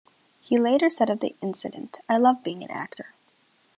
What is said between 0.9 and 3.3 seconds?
of the incident: I love being an actor.